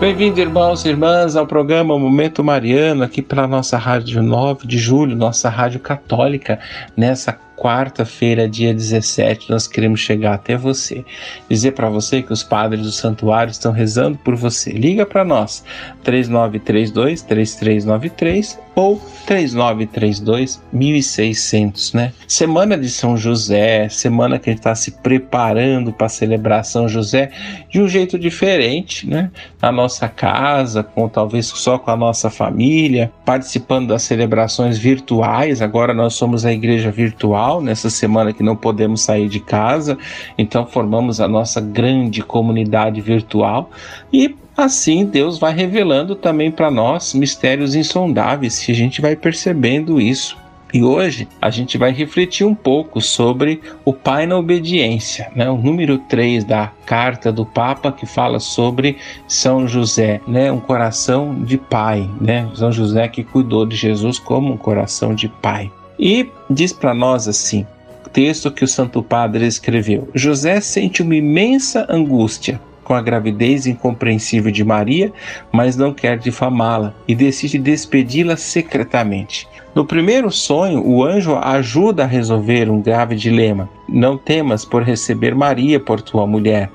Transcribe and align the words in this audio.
Bem-vindo, 0.00 0.38
irmãos 0.38 0.84
e 0.84 0.90
irmãs, 0.90 1.34
ao 1.34 1.44
programa 1.44 1.98
Momento 1.98 2.44
Mariano, 2.44 3.02
aqui 3.02 3.20
pela 3.20 3.48
nossa 3.48 3.76
Rádio 3.76 4.22
9 4.22 4.64
de 4.64 4.78
Julho, 4.78 5.16
nossa 5.16 5.48
Rádio 5.48 5.80
Católica, 5.80 6.60
nessa 6.96 7.36
quarta-feira, 7.58 8.48
dia 8.48 8.72
17, 8.72 9.50
nós 9.50 9.66
queremos 9.66 10.00
chegar 10.00 10.34
até 10.34 10.56
você. 10.56 11.04
Dizer 11.48 11.72
para 11.72 11.90
você 11.90 12.22
que 12.22 12.32
os 12.32 12.42
padres 12.42 12.82
do 12.82 12.92
santuário 12.92 13.50
estão 13.50 13.72
rezando 13.72 14.16
por 14.18 14.36
você. 14.36 14.70
Liga 14.70 15.04
para 15.04 15.24
nós, 15.24 15.64
3932 16.04 17.22
3393 17.22 18.58
ou 18.74 19.00
3932 19.26 20.62
1600, 20.72 21.92
né? 21.94 22.12
Semana 22.26 22.78
de 22.78 22.88
São 22.88 23.16
José, 23.16 23.88
semana 23.88 24.38
que 24.38 24.48
a 24.48 24.52
gente 24.52 24.60
está 24.60 24.74
se 24.74 24.92
preparando 24.92 25.92
para 25.92 26.08
celebrar 26.08 26.64
São 26.64 26.88
José 26.88 27.30
de 27.68 27.80
um 27.80 27.88
jeito 27.88 28.18
diferente, 28.18 29.08
né? 29.08 29.30
Na 29.60 29.72
nossa 29.72 30.08
casa, 30.08 30.84
com 30.84 31.08
talvez 31.08 31.46
só 31.46 31.78
com 31.78 31.90
a 31.90 31.96
nossa 31.96 32.30
família, 32.30 33.12
participando 33.24 33.88
das 33.88 34.02
celebrações 34.02 34.78
virtuais. 34.78 35.60
Agora 35.60 35.92
nós 35.92 36.14
somos 36.14 36.46
a 36.46 36.52
igreja 36.52 36.90
virtual 36.90 37.47
virtual, 37.48 37.62
nessa 37.62 37.88
semana 37.88 38.32
que 38.32 38.42
não 38.42 38.54
podemos 38.54 39.00
sair 39.00 39.28
de 39.28 39.40
casa, 39.40 39.96
então 40.36 40.66
formamos 40.66 41.20
a 41.20 41.26
nossa 41.26 41.60
grande 41.60 42.22
comunidade 42.22 43.00
virtual 43.00 43.70
e 44.12 44.36
assim 44.56 45.06
Deus 45.06 45.38
vai 45.38 45.54
revelando 45.54 46.14
também 46.14 46.50
para 46.50 46.70
nós 46.70 47.14
mistérios 47.14 47.74
insondáveis 47.74 48.58
que 48.58 48.72
a 48.72 48.74
gente 48.74 49.00
vai 49.00 49.16
percebendo 49.16 50.00
isso. 50.00 50.36
E 50.74 50.82
hoje 50.82 51.26
a 51.40 51.48
gente 51.48 51.78
vai 51.78 51.92
refletir 51.92 52.46
um 52.46 52.54
pouco 52.54 53.00
sobre 53.00 53.62
o 53.86 53.94
Pai 53.94 54.26
na 54.26 54.36
obediência, 54.36 55.32
né? 55.34 55.48
o 55.48 55.56
número 55.56 55.96
3 55.96 56.44
da 56.44 56.70
carta 56.84 57.32
do 57.32 57.46
Papa 57.46 57.90
que 57.90 58.04
fala 58.04 58.38
sobre 58.38 58.98
São 59.26 59.66
José, 59.66 60.20
né? 60.28 60.52
um 60.52 60.60
coração 60.60 61.42
de 61.42 61.56
pai, 61.56 62.06
né? 62.20 62.46
São 62.54 62.70
José 62.70 63.08
que 63.08 63.24
cuidou 63.24 63.64
de 63.64 63.76
Jesus 63.76 64.18
como 64.18 64.52
um 64.52 64.58
coração 64.58 65.14
de 65.14 65.26
pai. 65.26 65.72
E 65.98 66.30
diz 66.48 66.72
para 66.72 66.94
nós 66.94 67.26
assim: 67.26 67.66
texto 68.08 68.50
que 68.50 68.64
o 68.64 68.68
Santo 68.68 69.02
Padre 69.02 69.46
escreveu: 69.46 70.08
José 70.14 70.60
sente 70.60 71.02
uma 71.02 71.14
imensa 71.14 71.86
angústia 71.88 72.60
com 72.82 72.94
a 72.94 73.02
gravidez 73.02 73.66
incompreensível 73.66 74.50
de 74.50 74.64
Maria, 74.64 75.12
mas 75.52 75.76
não 75.76 75.92
quer 75.92 76.18
difamá-la 76.18 76.94
e 77.06 77.14
decide 77.14 77.58
despedi-la 77.58 78.36
secretamente. 78.36 79.46
No 79.74 79.84
primeiro 79.84 80.30
sonho, 80.30 80.84
o 80.84 81.04
anjo 81.04 81.36
ajuda 81.36 82.04
a 82.04 82.06
resolver 82.06 82.70
um 82.70 82.80
grave 82.80 83.14
dilema. 83.14 83.68
Não 83.88 84.16
temas 84.16 84.64
por 84.64 84.82
receber 84.82 85.34
Maria 85.34 85.78
por 85.78 86.00
tua 86.00 86.26
mulher, 86.26 86.70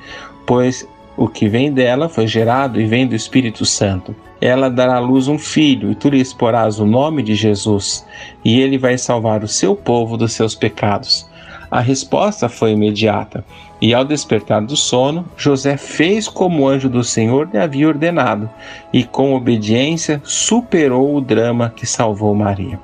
pois 0.45 0.87
o 1.17 1.27
que 1.27 1.49
vem 1.49 1.71
dela 1.71 2.07
foi 2.07 2.27
gerado 2.27 2.79
e 2.79 2.85
vem 2.85 3.07
do 3.07 3.15
Espírito 3.15 3.65
Santo. 3.65 4.15
Ela 4.45 4.69
dará 4.69 4.97
à 4.97 4.99
luz 4.99 5.29
um 5.29 5.39
filho, 5.39 5.89
e 5.89 5.95
tu 5.95 6.09
lhe 6.09 6.19
exporás 6.19 6.77
o 6.77 6.85
nome 6.85 7.23
de 7.23 7.33
Jesus, 7.33 8.05
e 8.43 8.59
ele 8.59 8.77
vai 8.77 8.97
salvar 8.97 9.41
o 9.41 9.47
seu 9.47 9.73
povo 9.73 10.17
dos 10.17 10.33
seus 10.33 10.53
pecados. 10.53 11.25
A 11.71 11.79
resposta 11.79 12.49
foi 12.49 12.71
imediata, 12.71 13.45
e 13.81 13.93
ao 13.93 14.03
despertar 14.03 14.61
do 14.61 14.75
sono, 14.75 15.25
José 15.37 15.77
fez 15.77 16.27
como 16.27 16.63
o 16.63 16.67
anjo 16.67 16.89
do 16.89 17.05
Senhor 17.05 17.49
lhe 17.53 17.57
havia 17.57 17.87
ordenado, 17.87 18.49
e 18.91 19.05
com 19.05 19.33
obediência 19.33 20.21
superou 20.25 21.15
o 21.15 21.21
drama 21.21 21.71
que 21.73 21.85
salvou 21.85 22.35
Maria. 22.35 22.77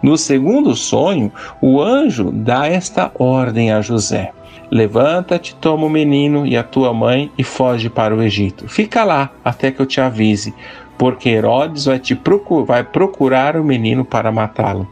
No 0.00 0.16
segundo 0.16 0.76
sonho, 0.76 1.32
o 1.60 1.82
anjo 1.82 2.30
dá 2.30 2.68
esta 2.68 3.10
ordem 3.18 3.72
a 3.72 3.80
José: 3.80 4.30
Levanta-te, 4.70 5.56
toma 5.56 5.86
o 5.86 5.90
menino 5.90 6.46
e 6.46 6.56
a 6.56 6.62
tua 6.62 6.94
mãe 6.94 7.32
e 7.36 7.42
foge 7.42 7.90
para 7.90 8.14
o 8.14 8.22
Egito. 8.22 8.68
Fica 8.68 9.02
lá 9.02 9.32
até 9.44 9.72
que 9.72 9.80
eu 9.80 9.86
te 9.86 10.00
avise, 10.00 10.54
porque 11.00 11.30
Herodes 11.30 11.86
vai, 11.86 11.98
te 11.98 12.14
procur 12.14 12.66
vai 12.66 12.84
procurar 12.84 13.56
o 13.56 13.64
menino 13.64 14.04
para 14.04 14.30
matá-lo. 14.30 14.86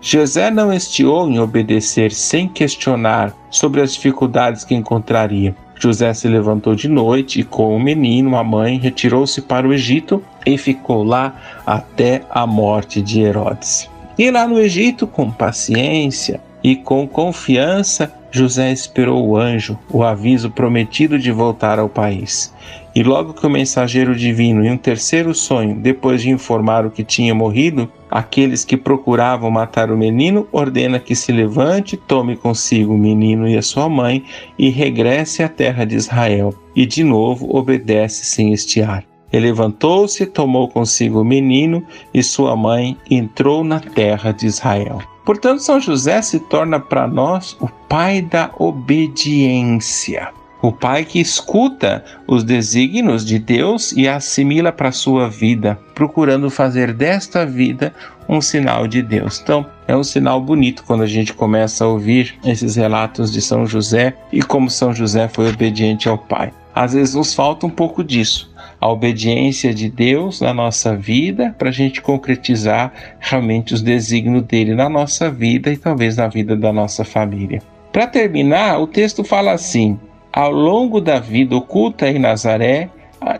José 0.00 0.50
não 0.50 0.72
estiou 0.72 1.28
em 1.28 1.38
obedecer 1.38 2.10
sem 2.10 2.48
questionar 2.48 3.34
sobre 3.50 3.82
as 3.82 3.92
dificuldades 3.92 4.64
que 4.64 4.74
encontraria. 4.74 5.54
José 5.78 6.14
se 6.14 6.26
levantou 6.26 6.74
de 6.74 6.88
noite 6.88 7.40
e, 7.40 7.44
com 7.44 7.76
o 7.76 7.78
menino, 7.78 8.34
a 8.34 8.42
mãe, 8.42 8.78
retirou-se 8.78 9.42
para 9.42 9.68
o 9.68 9.74
Egito 9.74 10.24
e 10.46 10.56
ficou 10.56 11.04
lá 11.04 11.34
até 11.66 12.22
a 12.30 12.46
morte 12.46 13.02
de 13.02 13.20
Herodes. 13.20 13.90
E 14.18 14.30
lá 14.30 14.48
no 14.48 14.58
Egito, 14.58 15.06
com 15.06 15.30
paciência 15.30 16.40
e 16.64 16.74
com 16.76 17.06
confiança, 17.06 18.10
José 18.34 18.72
esperou 18.72 19.28
o 19.28 19.36
anjo, 19.36 19.78
o 19.90 20.02
aviso 20.02 20.50
prometido 20.50 21.18
de 21.18 21.30
voltar 21.30 21.78
ao 21.78 21.88
país. 21.88 22.52
E 22.94 23.02
logo 23.02 23.34
que 23.34 23.46
o 23.46 23.50
mensageiro 23.50 24.16
divino, 24.16 24.64
em 24.64 24.70
um 24.70 24.76
terceiro 24.76 25.34
sonho, 25.34 25.76
depois 25.76 26.22
de 26.22 26.30
informar 26.30 26.86
o 26.86 26.90
que 26.90 27.04
tinha 27.04 27.34
morrido, 27.34 27.92
aqueles 28.10 28.64
que 28.64 28.76
procuravam 28.76 29.50
matar 29.50 29.90
o 29.90 29.98
menino, 29.98 30.48
ordena 30.50 30.98
que 30.98 31.14
se 31.14 31.30
levante, 31.30 31.94
tome 31.94 32.34
consigo 32.34 32.94
o 32.94 32.98
menino 32.98 33.46
e 33.46 33.56
a 33.56 33.62
sua 33.62 33.86
mãe 33.86 34.24
e 34.58 34.70
regresse 34.70 35.42
à 35.42 35.48
terra 35.48 35.84
de 35.84 35.96
Israel. 35.96 36.54
E 36.74 36.86
de 36.86 37.04
novo 37.04 37.54
obedece 37.54 38.24
sem 38.24 38.50
estiar. 38.52 39.04
Ele 39.30 39.46
levantou-se, 39.46 40.24
tomou 40.24 40.68
consigo 40.68 41.20
o 41.20 41.24
menino 41.24 41.82
e 42.14 42.22
sua 42.22 42.56
mãe 42.56 42.96
entrou 43.10 43.62
na 43.62 43.78
terra 43.78 44.32
de 44.32 44.46
Israel. 44.46 45.00
Portanto, 45.24 45.62
São 45.62 45.80
José 45.80 46.20
se 46.22 46.40
torna 46.40 46.80
para 46.80 47.06
nós 47.06 47.56
o 47.60 47.68
pai 47.88 48.20
da 48.20 48.50
obediência. 48.58 50.30
O 50.60 50.70
pai 50.70 51.04
que 51.04 51.20
escuta 51.20 52.04
os 52.26 52.44
desígnios 52.44 53.24
de 53.24 53.36
Deus 53.38 53.90
e 53.92 54.06
assimila 54.06 54.70
para 54.70 54.92
sua 54.92 55.28
vida, 55.28 55.76
procurando 55.92 56.48
fazer 56.48 56.92
desta 56.92 57.44
vida 57.44 57.92
um 58.28 58.40
sinal 58.40 58.86
de 58.86 59.02
Deus. 59.02 59.40
Então, 59.42 59.66
é 59.88 59.96
um 59.96 60.04
sinal 60.04 60.40
bonito 60.40 60.84
quando 60.86 61.02
a 61.02 61.06
gente 61.06 61.32
começa 61.32 61.84
a 61.84 61.88
ouvir 61.88 62.38
esses 62.44 62.76
relatos 62.76 63.32
de 63.32 63.42
São 63.42 63.66
José 63.66 64.16
e 64.32 64.40
como 64.40 64.70
São 64.70 64.94
José 64.94 65.28
foi 65.28 65.48
obediente 65.50 66.08
ao 66.08 66.16
pai. 66.16 66.52
Às 66.74 66.94
vezes 66.94 67.14
nos 67.14 67.34
falta 67.34 67.66
um 67.66 67.70
pouco 67.70 68.02
disso, 68.02 68.51
a 68.82 68.88
obediência 68.90 69.72
de 69.72 69.88
Deus 69.88 70.40
na 70.40 70.52
nossa 70.52 70.96
vida 70.96 71.54
para 71.56 71.68
a 71.68 71.72
gente 71.72 72.02
concretizar 72.02 72.92
realmente 73.20 73.72
os 73.72 73.80
desígnios 73.80 74.42
dele 74.42 74.74
na 74.74 74.88
nossa 74.88 75.30
vida 75.30 75.72
e 75.72 75.76
talvez 75.76 76.16
na 76.16 76.26
vida 76.26 76.56
da 76.56 76.72
nossa 76.72 77.04
família. 77.04 77.62
Para 77.92 78.08
terminar, 78.08 78.80
o 78.80 78.88
texto 78.88 79.22
fala 79.22 79.52
assim: 79.52 79.96
ao 80.32 80.50
longo 80.50 81.00
da 81.00 81.20
vida 81.20 81.54
oculta 81.54 82.10
em 82.10 82.18
Nazaré, 82.18 82.90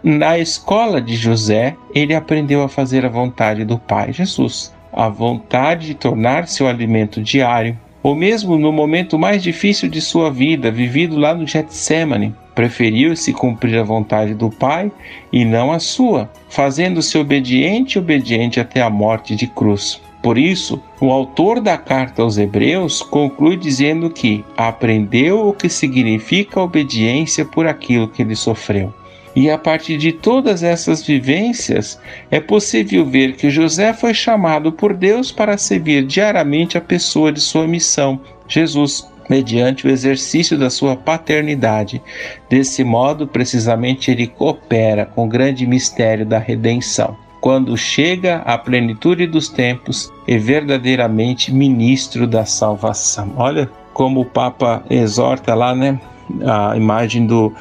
na 0.04 0.38
escola 0.38 1.02
de 1.02 1.16
José, 1.16 1.74
ele 1.92 2.14
aprendeu 2.14 2.62
a 2.62 2.68
fazer 2.68 3.04
a 3.04 3.08
vontade 3.08 3.64
do 3.64 3.76
Pai 3.76 4.12
Jesus, 4.12 4.72
a 4.92 5.08
vontade 5.08 5.88
de 5.88 5.94
tornar-se 5.94 6.62
o 6.62 6.68
alimento 6.68 7.20
diário, 7.20 7.76
ou 8.00 8.14
mesmo 8.14 8.56
no 8.56 8.70
momento 8.70 9.18
mais 9.18 9.42
difícil 9.42 9.88
de 9.88 10.00
sua 10.00 10.30
vida, 10.30 10.70
vivido 10.70 11.18
lá 11.18 11.34
no 11.34 11.48
Getsemane, 11.48 12.32
preferiu-se 12.54 13.32
cumprir 13.32 13.78
a 13.78 13.82
vontade 13.82 14.34
do 14.34 14.50
Pai 14.50 14.90
e 15.32 15.44
não 15.44 15.72
a 15.72 15.78
sua, 15.78 16.30
fazendo-se 16.48 17.16
obediente 17.18 17.98
obediente 17.98 18.60
até 18.60 18.82
a 18.82 18.90
morte 18.90 19.34
de 19.34 19.46
cruz. 19.46 20.00
Por 20.22 20.38
isso, 20.38 20.80
o 21.00 21.10
autor 21.10 21.60
da 21.60 21.76
carta 21.76 22.22
aos 22.22 22.38
Hebreus 22.38 23.02
conclui 23.02 23.56
dizendo 23.56 24.08
que 24.08 24.44
aprendeu 24.56 25.48
o 25.48 25.52
que 25.52 25.68
significa 25.68 26.60
obediência 26.60 27.44
por 27.44 27.66
aquilo 27.66 28.06
que 28.06 28.22
ele 28.22 28.36
sofreu. 28.36 28.94
E 29.34 29.50
a 29.50 29.56
partir 29.56 29.96
de 29.96 30.12
todas 30.12 30.62
essas 30.62 31.02
vivências, 31.02 31.98
é 32.30 32.38
possível 32.38 33.04
ver 33.04 33.34
que 33.34 33.50
José 33.50 33.92
foi 33.92 34.12
chamado 34.12 34.70
por 34.70 34.94
Deus 34.94 35.32
para 35.32 35.56
servir 35.56 36.04
diariamente 36.04 36.76
a 36.76 36.82
pessoa 36.82 37.32
de 37.32 37.40
sua 37.40 37.66
missão, 37.66 38.20
Jesus, 38.46 39.10
mediante 39.32 39.86
o 39.86 39.90
exercício 39.90 40.58
da 40.58 40.68
sua 40.68 40.94
paternidade. 40.94 42.02
Desse 42.50 42.84
modo, 42.84 43.26
precisamente, 43.26 44.10
ele 44.10 44.26
coopera 44.26 45.06
com 45.06 45.24
o 45.24 45.28
grande 45.28 45.66
mistério 45.66 46.26
da 46.26 46.38
redenção 46.38 47.16
quando 47.40 47.76
chega 47.76 48.36
à 48.44 48.56
plenitude 48.56 49.26
dos 49.26 49.48
tempos 49.48 50.12
e 50.28 50.38
verdadeiramente 50.38 51.52
ministro 51.52 52.26
da 52.26 52.44
salvação. 52.44 53.32
Olha 53.36 53.68
como 53.94 54.20
o 54.20 54.24
Papa 54.24 54.84
exorta 54.88 55.54
lá, 55.54 55.74
né? 55.74 55.98
A 56.44 56.76
imagem 56.76 57.26
do 57.26 57.52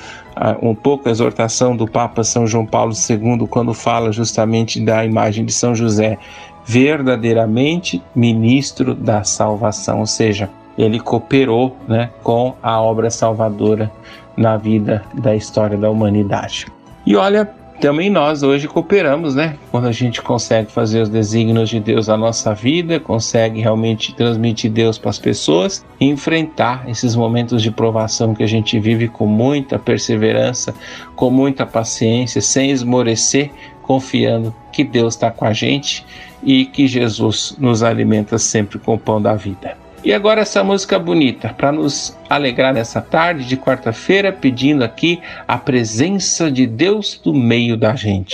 um 0.62 0.76
pouco 0.76 1.08
a 1.08 1.12
exortação 1.12 1.76
do 1.76 1.88
Papa 1.88 2.24
São 2.24 2.46
João 2.46 2.66
Paulo 2.66 2.94
II 2.94 3.48
quando 3.48 3.74
fala 3.74 4.12
justamente 4.12 4.80
da 4.80 5.04
imagem 5.06 5.46
de 5.46 5.52
São 5.52 5.74
José, 5.74 6.18
verdadeiramente 6.66 8.02
ministro 8.16 8.94
da 8.94 9.24
salvação, 9.24 10.00
ou 10.00 10.06
seja, 10.06 10.50
ele 10.78 11.00
cooperou 11.00 11.76
né, 11.88 12.10
com 12.24 12.56
a 12.62 12.82
obra 12.82 13.10
salvadora 13.10 13.92
na 14.38 14.58
vida 14.58 15.04
da 15.14 15.36
história 15.36 15.78
da 15.78 15.90
humanidade. 15.90 16.68
E 17.06 17.16
olha, 17.16 17.50
também 17.82 18.12
nós 18.12 18.44
hoje 18.44 18.68
cooperamos, 18.68 19.34
né? 19.34 19.58
Quando 19.72 19.88
a 19.88 19.92
gente 19.92 20.22
consegue 20.22 20.72
fazer 20.72 21.02
os 21.02 21.10
desígnios 21.10 21.68
de 21.68 21.80
Deus 21.80 22.08
na 22.08 22.16
nossa 22.16 22.54
vida, 22.54 23.00
consegue 23.00 23.60
realmente 23.60 24.14
transmitir 24.14 24.72
Deus 24.72 25.00
para 25.00 25.10
as 25.10 25.18
pessoas 25.18 25.84
enfrentar 26.00 26.88
esses 26.88 27.16
momentos 27.16 27.64
de 27.64 27.72
provação 27.72 28.36
que 28.36 28.44
a 28.44 28.48
gente 28.48 28.80
vive 28.80 29.08
com 29.08 29.26
muita 29.26 29.80
perseverança, 29.80 30.76
com 31.16 31.32
muita 31.32 31.66
paciência, 31.66 32.40
sem 32.40 32.70
esmorecer, 32.70 33.50
confiando 33.82 34.54
que 34.72 34.84
Deus 34.84 35.16
está 35.16 35.32
com 35.32 35.46
a 35.46 35.52
gente 35.52 36.06
e 36.44 36.66
que 36.66 36.88
Jesus 36.88 37.56
nos 37.60 37.82
alimenta 37.82 38.38
sempre 38.38 38.78
com 38.78 38.94
o 38.94 39.00
pão 39.00 39.20
da 39.20 39.34
vida. 39.34 39.81
E 40.04 40.12
agora 40.14 40.42
essa 40.42 40.64
música 40.64 40.98
bonita, 40.98 41.54
para 41.56 41.72
nos 41.72 42.18
alegrar 42.28 42.74
nessa 42.74 43.00
tarde 43.00 43.46
de 43.46 43.56
quarta-feira, 43.56 44.34
pedindo 44.34 44.84
aqui 44.84 45.22
a 45.48 45.60
presença 45.60 46.50
de 46.50 46.66
Deus 46.66 47.22
no 47.24 47.34
meio 47.34 47.78
da 47.78 47.96
gente. 47.96 48.34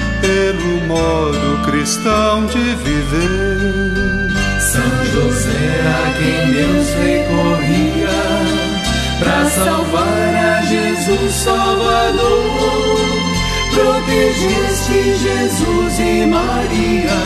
pelo 0.21 0.87
modo 0.87 1.63
cristão 1.65 2.45
de 2.45 2.75
viver. 2.75 4.31
São 4.59 5.05
José, 5.05 5.81
a 5.85 6.13
quem 6.17 6.53
Deus 6.53 6.87
recorria, 6.93 8.19
para 9.19 9.49
salvar 9.49 10.35
a 10.35 10.61
Jesus 10.61 11.33
Salvador 11.33 12.81
protegeste 13.73 15.17
Jesus 15.17 15.99
e 15.99 16.25
Maria, 16.25 17.19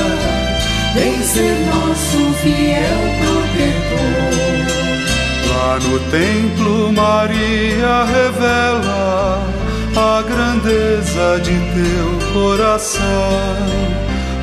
vem 0.94 1.22
ser 1.24 1.56
nosso 1.66 2.34
fiel 2.42 3.02
protetor. 3.20 4.36
Lá 5.50 5.80
no 5.80 6.00
templo, 6.12 6.94
Maria 6.94 8.06
revela 8.06 9.55
a 9.98 10.22
grandeza 10.22 11.40
de 11.42 11.54
teu 11.74 12.34
coração, 12.34 13.04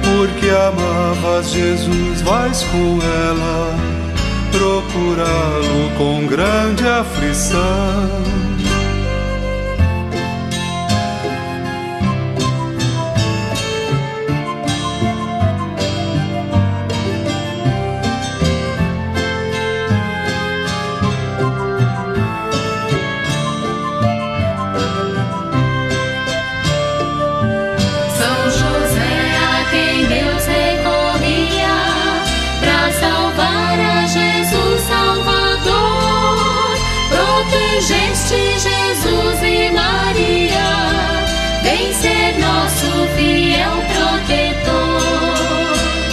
porque 0.03 0.49
amavas 0.49 1.51
Jesus, 1.51 2.23
vais 2.23 2.63
com 2.65 2.99
ela 3.03 3.93
procurá-lo 4.53 5.91
com 5.97 6.27
grande 6.27 6.87
aflição. 6.87 8.42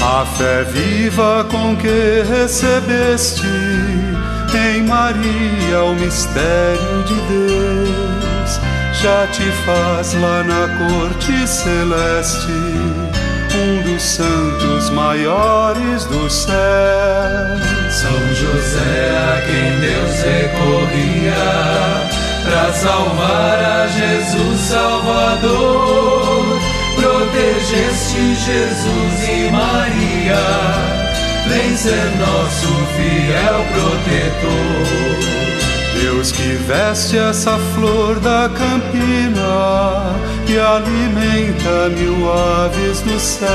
A 0.02 0.26
fé 0.26 0.64
viva 0.64 1.46
com 1.50 1.76
que 1.78 2.24
recebeste 2.28 3.48
em 4.54 4.84
Maria 4.84 5.84
o 5.84 5.96
mistério 5.96 7.04
de 7.04 7.16
Deus 7.22 8.60
já 9.02 9.28
te 9.28 9.44
faz 9.66 10.14
lá 10.16 10.44
na 10.44 10.68
corte 10.78 11.48
celeste 11.48 12.52
um 13.56 13.82
dos 13.84 14.02
santos 14.02 14.90
maiores 14.90 16.06
do 16.06 16.30
céu. 16.30 17.59
Salvar 22.81 23.60
a 23.60 23.88
Jesus 23.88 24.60
Salvador 24.62 26.60
protegeste 26.96 28.36
Jesus 28.36 29.30
e 29.30 29.52
Maria, 29.52 30.40
vem 31.50 31.76
ser 31.76 32.10
nosso 32.18 32.68
fiel 32.96 33.66
protetor. 33.74 35.20
Deus 36.01 36.32
que 36.32 36.53
veste 36.68 37.18
essa 37.18 37.58
flor 37.75 38.18
da 38.22 38.50
campina 38.50 40.15
e 40.48 40.58
alimenta 40.58 41.89
mil 41.89 42.32
aves 42.32 43.01
do 43.01 43.20
céu 43.20 43.50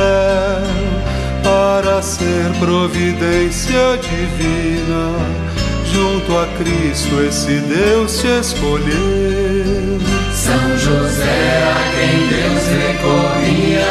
para 1.42 2.02
ser 2.02 2.52
providência 2.60 3.98
divina. 4.02 5.63
Junto 5.94 6.36
a 6.36 6.46
Cristo 6.58 7.22
esse 7.22 7.60
Deus 7.60 8.18
te 8.18 8.26
escolheu. 8.26 10.00
São 10.34 10.76
José, 10.76 11.62
a 11.70 11.78
quem 11.94 12.26
Deus 12.26 12.64
recorria, 12.82 13.86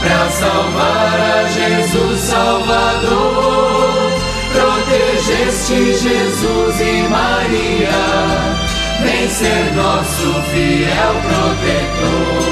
para 0.00 0.28
salvar 0.30 1.20
a 1.20 1.48
Jesus 1.48 2.20
Salvador. 2.22 4.10
Protegeste 4.52 5.94
Jesus 5.94 6.80
e 6.80 7.08
Maria, 7.08 8.02
vem 9.04 9.30
ser 9.30 9.72
nosso 9.76 10.42
fiel 10.50 11.14
protetor. 11.22 12.45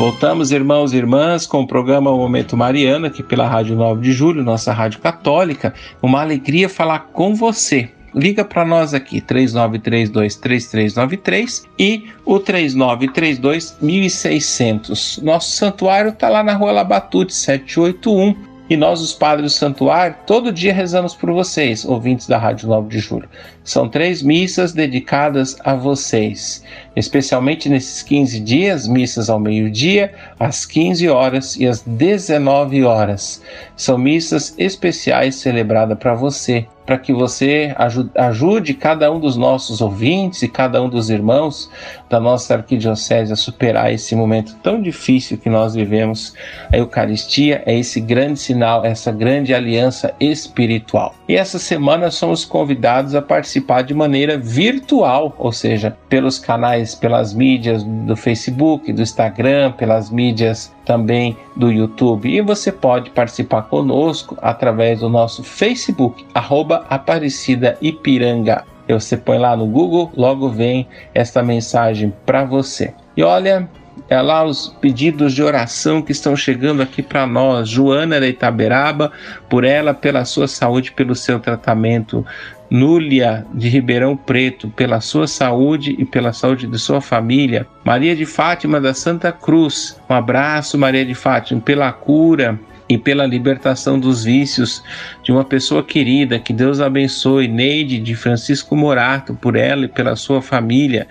Voltamos, 0.00 0.50
irmãos 0.50 0.92
e 0.94 0.96
irmãs, 0.96 1.46
com 1.46 1.60
o 1.60 1.66
programa 1.66 2.10
Momento 2.10 2.56
Mariana, 2.56 3.08
aqui 3.08 3.22
pela 3.22 3.46
Rádio 3.46 3.76
9 3.76 4.00
de 4.00 4.12
Julho, 4.12 4.42
nossa 4.42 4.72
rádio 4.72 4.98
católica. 4.98 5.74
Uma 6.00 6.22
alegria 6.22 6.70
falar 6.70 7.10
com 7.12 7.34
você. 7.34 7.90
Liga 8.14 8.42
para 8.42 8.64
nós 8.64 8.94
aqui, 8.94 9.20
39323393 9.20 11.66
e 11.78 12.04
o 12.24 12.40
3932-1600. 12.40 15.22
Nosso 15.22 15.50
santuário 15.50 16.08
está 16.08 16.30
lá 16.30 16.42
na 16.42 16.54
rua 16.54 16.72
Labatute, 16.72 17.34
781. 17.34 18.34
E 18.70 18.78
nós, 18.78 19.02
os 19.02 19.12
padres 19.12 19.52
do 19.52 19.54
santuário, 19.54 20.16
todo 20.26 20.50
dia 20.50 20.72
rezamos 20.72 21.14
por 21.14 21.30
vocês, 21.30 21.84
ouvintes 21.84 22.26
da 22.26 22.38
Rádio 22.38 22.68
9 22.68 22.88
de 22.88 23.00
Julho. 23.00 23.28
São 23.70 23.88
três 23.88 24.20
missas 24.20 24.72
dedicadas 24.72 25.56
a 25.60 25.76
vocês, 25.76 26.64
especialmente 26.96 27.68
nesses 27.68 28.02
15 28.02 28.40
dias, 28.40 28.88
missas 28.88 29.30
ao 29.30 29.38
meio-dia, 29.38 30.12
às 30.40 30.66
15 30.66 31.08
horas 31.08 31.54
e 31.54 31.68
às 31.68 31.80
19 31.80 32.82
horas. 32.82 33.40
São 33.76 33.96
missas 33.96 34.56
especiais 34.58 35.36
celebradas 35.36 35.96
para 35.96 36.16
você 36.16 36.66
para 36.84 36.98
que 36.98 37.12
você 37.12 37.74
ajude 38.16 38.74
cada 38.74 39.10
um 39.12 39.20
dos 39.20 39.36
nossos 39.36 39.80
ouvintes 39.80 40.42
e 40.42 40.48
cada 40.48 40.82
um 40.82 40.88
dos 40.88 41.08
irmãos 41.08 41.70
da 42.08 42.18
nossa 42.18 42.54
arquidiocese 42.54 43.32
a 43.32 43.36
superar 43.36 43.92
esse 43.92 44.16
momento 44.16 44.56
tão 44.62 44.82
difícil 44.82 45.38
que 45.38 45.48
nós 45.48 45.74
vivemos. 45.74 46.34
A 46.72 46.76
Eucaristia 46.76 47.62
é 47.64 47.78
esse 47.78 48.00
grande 48.00 48.40
sinal, 48.40 48.84
essa 48.84 49.12
grande 49.12 49.54
aliança 49.54 50.12
espiritual. 50.18 51.14
E 51.28 51.36
essa 51.36 51.58
semana 51.58 52.10
somos 52.10 52.44
convidados 52.44 53.14
a 53.14 53.22
participar 53.22 53.82
de 53.82 53.94
maneira 53.94 54.36
virtual, 54.36 55.34
ou 55.38 55.52
seja, 55.52 55.96
pelos 56.08 56.38
canais, 56.38 56.94
pelas 56.94 57.32
mídias 57.32 57.84
do 57.84 58.16
Facebook, 58.16 58.92
do 58.92 59.02
Instagram, 59.02 59.72
pelas 59.72 60.10
mídias 60.10 60.74
também 60.84 61.36
do 61.54 61.70
YouTube. 61.70 62.28
E 62.28 62.40
você 62.40 62.72
pode 62.72 63.10
participar 63.10 63.62
conosco 63.62 64.36
através 64.42 65.00
do 65.00 65.08
nosso 65.08 65.44
Facebook, 65.44 66.26
arroba 66.34 66.69
Aparecida 66.88 67.76
Ipiranga. 67.80 68.64
Você 68.88 69.16
põe 69.16 69.38
lá 69.38 69.56
no 69.56 69.66
Google, 69.66 70.10
logo 70.16 70.48
vem 70.48 70.88
esta 71.14 71.42
mensagem 71.42 72.12
para 72.26 72.44
você. 72.44 72.92
E 73.16 73.22
olha, 73.22 73.68
é 74.08 74.20
lá 74.20 74.44
os 74.44 74.68
pedidos 74.80 75.32
de 75.32 75.42
oração 75.42 76.02
que 76.02 76.12
estão 76.12 76.34
chegando 76.34 76.82
aqui 76.82 77.02
para 77.02 77.26
nós. 77.26 77.68
Joana 77.68 78.18
da 78.18 78.26
Itaberaba, 78.26 79.12
por 79.48 79.64
ela, 79.64 79.94
pela 79.94 80.24
sua 80.24 80.48
saúde, 80.48 80.92
pelo 80.92 81.14
seu 81.14 81.38
tratamento. 81.38 82.24
Núlia 82.70 83.44
de 83.52 83.68
Ribeirão 83.68 84.16
Preto, 84.16 84.68
pela 84.70 85.00
sua 85.00 85.26
saúde 85.26 85.96
e 85.98 86.04
pela 86.04 86.32
saúde 86.32 86.68
de 86.68 86.78
sua 86.78 87.00
família. 87.00 87.66
Maria 87.84 88.14
de 88.14 88.24
Fátima 88.24 88.80
da 88.80 88.94
Santa 88.94 89.32
Cruz, 89.32 90.00
um 90.08 90.14
abraço, 90.14 90.78
Maria 90.78 91.04
de 91.04 91.14
Fátima, 91.14 91.60
pela 91.60 91.92
cura 91.92 92.58
e 92.90 92.98
pela 92.98 93.24
libertação 93.24 94.00
dos 94.00 94.24
vícios 94.24 94.82
de 95.22 95.30
uma 95.30 95.44
pessoa 95.44 95.80
querida. 95.80 96.40
Que 96.40 96.52
Deus 96.52 96.80
abençoe. 96.80 97.46
Neide 97.46 98.00
de 98.00 98.16
Francisco 98.16 98.74
Morato, 98.74 99.32
por 99.32 99.54
ela 99.54 99.84
e 99.84 99.88
pela 99.88 100.16
sua 100.16 100.42
família. 100.42 101.06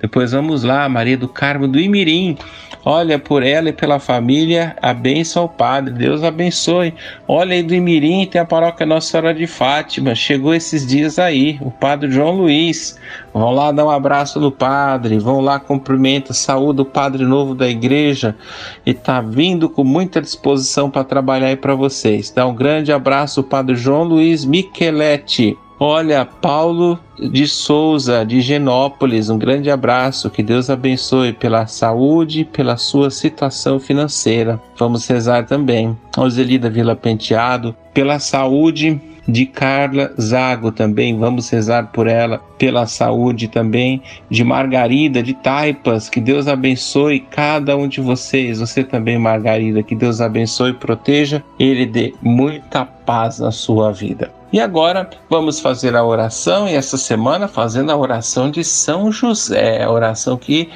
Depois 0.00 0.30
vamos 0.30 0.62
lá, 0.62 0.88
Maria 0.88 1.18
do 1.18 1.28
Carmo 1.28 1.66
do 1.66 1.80
Imirim. 1.80 2.38
Olha 2.86 3.18
por 3.18 3.42
ela 3.42 3.70
e 3.70 3.72
pela 3.72 3.98
família, 3.98 4.76
a 4.82 4.92
bênção 4.92 5.44
ao 5.44 5.48
Padre. 5.48 5.94
Deus 5.94 6.22
abençoe. 6.22 6.92
Olha 7.26 7.54
aí 7.54 7.62
do 7.62 7.74
Imirim, 7.74 8.26
tem 8.26 8.38
a 8.38 8.44
paróquia 8.44 8.84
Nossa 8.84 9.10
Senhora 9.10 9.32
de 9.32 9.46
Fátima. 9.46 10.14
Chegou 10.14 10.54
esses 10.54 10.86
dias 10.86 11.18
aí, 11.18 11.58
o 11.62 11.70
Padre 11.70 12.10
João 12.10 12.32
Luiz. 12.32 13.00
Vão 13.32 13.52
lá 13.52 13.72
dar 13.72 13.86
um 13.86 13.90
abraço 13.90 14.38
no 14.38 14.52
Padre. 14.52 15.18
Vão 15.18 15.40
lá, 15.40 15.58
cumprimenta, 15.58 16.34
saúde 16.34 16.82
o 16.82 16.84
Padre 16.84 17.24
novo 17.24 17.54
da 17.54 17.66
igreja. 17.66 18.36
E 18.84 18.92
tá 18.92 19.22
vindo 19.22 19.70
com 19.70 19.82
muita 19.82 20.20
disposição 20.20 20.90
para 20.90 21.04
trabalhar 21.04 21.46
aí 21.46 21.56
para 21.56 21.74
vocês. 21.74 22.30
Dá 22.30 22.46
um 22.46 22.54
grande 22.54 22.92
abraço, 22.92 23.42
Padre 23.42 23.76
João 23.76 24.04
Luiz 24.04 24.44
Micheletti. 24.44 25.56
Olha, 25.78 26.24
Paulo 26.24 26.98
de 27.18 27.46
Souza, 27.48 28.24
de 28.24 28.40
Genópolis, 28.40 29.28
um 29.28 29.38
grande 29.38 29.70
abraço, 29.70 30.30
que 30.30 30.42
Deus 30.42 30.70
abençoe 30.70 31.32
pela 31.32 31.66
saúde, 31.66 32.44
pela 32.44 32.76
sua 32.76 33.10
situação 33.10 33.80
financeira. 33.80 34.60
Vamos 34.78 35.06
rezar 35.06 35.46
também. 35.46 35.96
Oselida 36.16 36.70
Vila 36.70 36.94
Penteado, 36.94 37.74
pela 37.92 38.18
saúde 38.18 39.00
de 39.26 39.46
Carla 39.46 40.12
Zago 40.20 40.70
também, 40.70 41.18
vamos 41.18 41.48
rezar 41.48 41.90
por 41.92 42.06
ela, 42.06 42.38
pela 42.58 42.86
saúde 42.86 43.48
também, 43.48 44.02
de 44.30 44.44
Margarida, 44.44 45.22
de 45.22 45.34
Taipas, 45.34 46.08
que 46.08 46.20
Deus 46.20 46.46
abençoe 46.46 47.20
cada 47.20 47.76
um 47.76 47.88
de 47.88 48.00
vocês, 48.00 48.60
você 48.60 48.84
também, 48.84 49.18
Margarida, 49.18 49.82
que 49.82 49.94
Deus 49.94 50.20
abençoe 50.20 50.70
e 50.70 50.74
proteja, 50.74 51.42
Ele 51.58 51.86
dê 51.86 52.12
muita 52.20 52.84
paz 52.84 53.38
na 53.38 53.50
sua 53.50 53.90
vida. 53.92 54.30
E 54.54 54.60
agora 54.60 55.10
vamos 55.28 55.58
fazer 55.58 55.96
a 55.96 56.04
oração, 56.04 56.68
e 56.68 56.74
essa 56.74 56.96
semana 56.96 57.48
fazendo 57.48 57.90
a 57.90 57.96
oração 57.96 58.48
de 58.48 58.62
São 58.62 59.10
José, 59.10 59.82
a 59.82 59.90
oração 59.90 60.36
que 60.36 60.70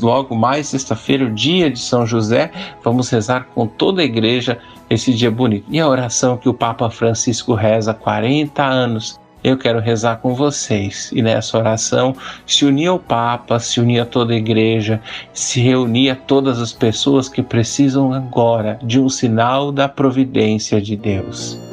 logo 0.00 0.34
mais 0.34 0.68
sexta-feira, 0.68 1.26
o 1.26 1.34
dia 1.34 1.70
de 1.70 1.78
São 1.78 2.06
José, 2.06 2.50
vamos 2.82 3.10
rezar 3.10 3.46
com 3.54 3.66
toda 3.66 4.00
a 4.00 4.04
igreja 4.06 4.56
esse 4.88 5.12
dia 5.12 5.30
bonito. 5.30 5.66
E 5.68 5.78
a 5.78 5.86
oração 5.86 6.38
que 6.38 6.48
o 6.48 6.54
Papa 6.54 6.88
Francisco 6.88 7.52
reza 7.52 7.90
há 7.90 7.94
40 7.94 8.64
anos. 8.64 9.20
Eu 9.44 9.58
quero 9.58 9.78
rezar 9.78 10.16
com 10.16 10.34
vocês 10.34 11.10
e 11.12 11.20
nessa 11.20 11.58
oração 11.58 12.16
se 12.46 12.64
unir 12.64 12.86
ao 12.86 12.98
Papa, 12.98 13.60
se 13.60 13.78
unir 13.78 14.00
a 14.00 14.06
toda 14.06 14.32
a 14.32 14.38
igreja, 14.38 15.02
se 15.34 15.60
reunir 15.60 16.08
a 16.08 16.16
todas 16.16 16.58
as 16.58 16.72
pessoas 16.72 17.28
que 17.28 17.42
precisam 17.42 18.10
agora 18.10 18.78
de 18.82 18.98
um 18.98 19.10
sinal 19.10 19.70
da 19.70 19.86
providência 19.86 20.80
de 20.80 20.96
Deus. 20.96 21.67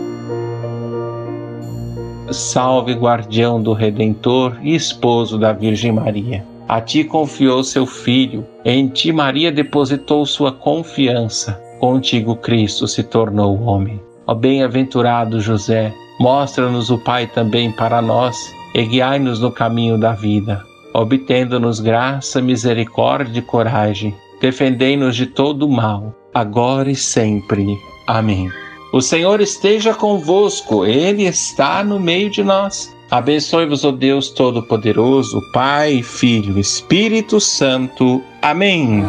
Salve, 2.32 2.94
guardião 2.94 3.62
do 3.62 3.74
Redentor 3.74 4.58
e 4.62 4.76
esposo 4.76 5.38
da 5.38 5.54
Virgem 5.54 5.92
Maria. 5.92 6.46
A 6.68 6.82
ti 6.82 7.04
confiou 7.04 7.64
seu 7.64 7.86
filho, 7.86 8.46
em 8.64 8.88
ti 8.88 9.12
Maria 9.12 9.52
depositou 9.52 10.26
sua 10.26 10.52
confiança. 10.52 11.62
Contigo 11.80 12.36
Cristo 12.36 12.88
se 12.88 13.04
tornou 13.04 13.62
homem. 13.62 14.02
Ó 14.26 14.34
bem-aventurado 14.34 15.40
José, 15.40 15.94
mostra-nos 16.20 16.90
o 16.90 16.98
Pai 16.98 17.28
também 17.28 17.72
para 17.72 18.02
nós 18.02 18.36
e 18.74 18.84
guiai-nos 18.84 19.40
no 19.40 19.52
caminho 19.52 19.98
da 20.00 20.14
vida, 20.14 20.64
obtendo-nos 20.94 21.80
graça, 21.80 22.42
misericórdia 22.42 23.40
e 23.40 23.44
coragem. 23.44 24.16
Defendei-nos 24.42 25.16
de 25.16 25.28
todo 25.28 25.68
o 25.68 25.72
mal, 25.72 26.16
agora 26.34 26.90
e 26.90 26.96
sempre. 26.96 27.78
Amém. 28.08 28.50
O 28.96 29.02
Senhor 29.02 29.42
esteja 29.42 29.94
convosco, 29.94 30.86
Ele 30.86 31.24
está 31.24 31.84
no 31.84 32.00
meio 32.00 32.30
de 32.30 32.42
nós. 32.42 32.96
Abençoe-vos, 33.12 33.84
o 33.84 33.92
Deus 33.92 34.30
Todo-Poderoso, 34.30 35.42
Pai, 35.52 36.02
Filho, 36.02 36.58
Espírito 36.58 37.42
Santo. 37.42 38.24
Amém. 38.42 39.04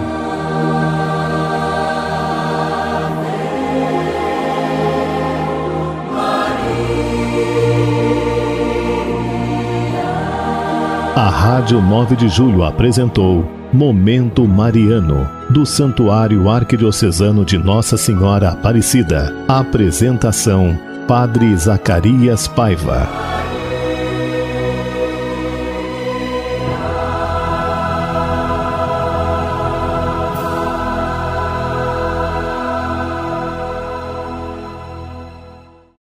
A 11.14 11.28
Rádio 11.31 11.81
9 11.81 12.16
de 12.16 12.28
Julho 12.28 12.64
apresentou 12.64 13.49
Momento 13.73 14.49
Mariano, 14.49 15.36
do 15.48 15.64
Santuário 15.64 16.48
Arquidiocesano 16.50 17.44
de 17.44 17.58
Nossa 17.58 17.96
Senhora 17.96 18.50
Aparecida. 18.50 19.34
Apresentação: 19.48 20.78
Padre 21.06 21.56
Zacarias 21.56 22.48
Paiva. 22.48 23.08